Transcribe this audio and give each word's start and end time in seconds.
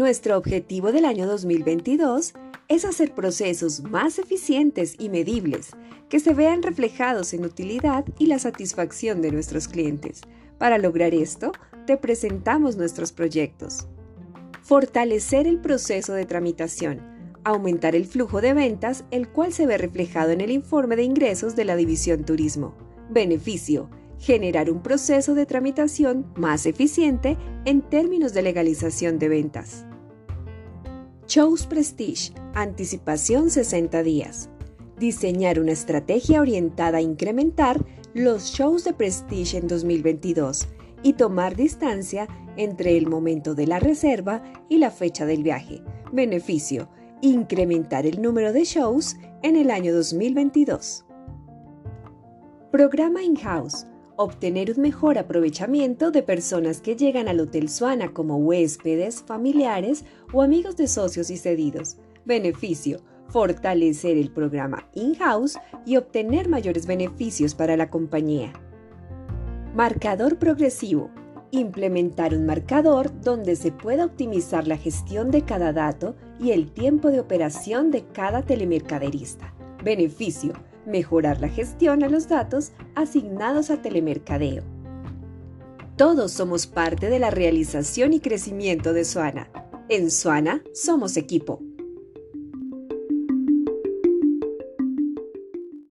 Nuestro 0.00 0.38
objetivo 0.38 0.92
del 0.92 1.04
año 1.04 1.26
2022 1.26 2.32
es 2.68 2.86
hacer 2.86 3.14
procesos 3.14 3.82
más 3.82 4.18
eficientes 4.18 4.94
y 4.98 5.10
medibles 5.10 5.72
que 6.08 6.20
se 6.20 6.32
vean 6.32 6.62
reflejados 6.62 7.34
en 7.34 7.44
utilidad 7.44 8.06
y 8.18 8.24
la 8.24 8.38
satisfacción 8.38 9.20
de 9.20 9.30
nuestros 9.30 9.68
clientes. 9.68 10.22
Para 10.56 10.78
lograr 10.78 11.12
esto, 11.12 11.52
te 11.86 11.98
presentamos 11.98 12.78
nuestros 12.78 13.12
proyectos. 13.12 13.88
Fortalecer 14.62 15.46
el 15.46 15.60
proceso 15.60 16.14
de 16.14 16.24
tramitación. 16.24 17.02
Aumentar 17.44 17.94
el 17.94 18.06
flujo 18.06 18.40
de 18.40 18.54
ventas, 18.54 19.04
el 19.10 19.28
cual 19.28 19.52
se 19.52 19.66
ve 19.66 19.76
reflejado 19.76 20.30
en 20.30 20.40
el 20.40 20.50
informe 20.50 20.96
de 20.96 21.02
ingresos 21.02 21.56
de 21.56 21.66
la 21.66 21.76
División 21.76 22.24
Turismo. 22.24 22.74
Beneficio 23.10 23.90
generar 24.18 24.70
un 24.70 24.82
proceso 24.82 25.34
de 25.34 25.46
tramitación 25.46 26.26
más 26.36 26.66
eficiente 26.66 27.36
en 27.64 27.80
términos 27.82 28.34
de 28.34 28.42
legalización 28.42 29.18
de 29.18 29.28
ventas. 29.30 29.86
Shows 31.30 31.66
Prestige, 31.66 32.32
anticipación 32.54 33.50
60 33.50 34.02
días. 34.02 34.50
Diseñar 34.98 35.60
una 35.60 35.70
estrategia 35.70 36.40
orientada 36.40 36.98
a 36.98 37.02
incrementar 37.02 37.86
los 38.14 38.46
shows 38.46 38.82
de 38.82 38.92
Prestige 38.92 39.58
en 39.58 39.68
2022 39.68 40.66
y 41.04 41.12
tomar 41.12 41.54
distancia 41.54 42.26
entre 42.56 42.96
el 42.96 43.06
momento 43.06 43.54
de 43.54 43.68
la 43.68 43.78
reserva 43.78 44.42
y 44.68 44.78
la 44.78 44.90
fecha 44.90 45.24
del 45.24 45.44
viaje. 45.44 45.84
Beneficio, 46.10 46.88
incrementar 47.20 48.06
el 48.06 48.20
número 48.20 48.52
de 48.52 48.64
shows 48.64 49.16
en 49.44 49.54
el 49.54 49.70
año 49.70 49.94
2022. 49.94 51.04
Programa 52.72 53.22
in-house 53.22 53.86
obtener 54.22 54.70
un 54.70 54.82
mejor 54.82 55.16
aprovechamiento 55.16 56.10
de 56.10 56.22
personas 56.22 56.82
que 56.82 56.94
llegan 56.94 57.26
al 57.26 57.40
Hotel 57.40 57.70
Suana 57.70 58.12
como 58.12 58.36
huéspedes, 58.36 59.22
familiares 59.22 60.04
o 60.30 60.42
amigos 60.42 60.76
de 60.76 60.88
socios 60.88 61.30
y 61.30 61.38
cedidos. 61.38 61.96
Beneficio, 62.26 62.98
fortalecer 63.28 64.18
el 64.18 64.30
programa 64.30 64.86
in-house 64.92 65.58
y 65.86 65.96
obtener 65.96 66.50
mayores 66.50 66.86
beneficios 66.86 67.54
para 67.54 67.78
la 67.78 67.88
compañía. 67.88 68.52
Marcador 69.74 70.38
progresivo. 70.38 71.10
Implementar 71.50 72.34
un 72.34 72.44
marcador 72.44 73.22
donde 73.22 73.56
se 73.56 73.72
pueda 73.72 74.04
optimizar 74.04 74.68
la 74.68 74.76
gestión 74.76 75.30
de 75.30 75.42
cada 75.42 75.72
dato 75.72 76.14
y 76.38 76.50
el 76.50 76.70
tiempo 76.72 77.10
de 77.10 77.20
operación 77.20 77.90
de 77.90 78.04
cada 78.04 78.42
telemercaderista. 78.42 79.54
Beneficio 79.82 80.52
mejorar 80.86 81.40
la 81.40 81.48
gestión 81.48 82.02
a 82.02 82.08
los 82.08 82.28
datos 82.28 82.72
asignados 82.94 83.70
a 83.70 83.82
telemercadeo. 83.82 84.62
Todos 85.96 86.32
somos 86.32 86.66
parte 86.66 87.10
de 87.10 87.18
la 87.18 87.30
realización 87.30 88.12
y 88.12 88.20
crecimiento 88.20 88.92
de 88.92 89.04
Suana. 89.04 89.50
En 89.88 90.10
Suana 90.10 90.62
somos 90.72 91.16
equipo. 91.16 91.60